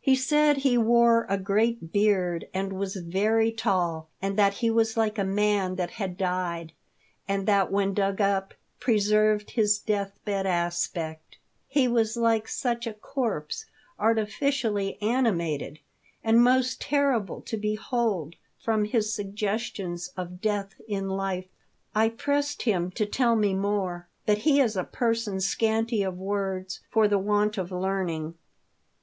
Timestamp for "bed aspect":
10.24-11.36